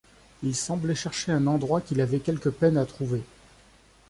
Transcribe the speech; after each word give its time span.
Il 0.41 0.55
semblait 0.55 0.95
chercher 0.95 1.31
un 1.31 1.45
endroit 1.45 1.79
qu’il 1.79 2.01
avait 2.01 2.21
quelque 2.21 2.49
peine 2.49 2.75
à 2.77 2.87
trouver. 2.87 3.21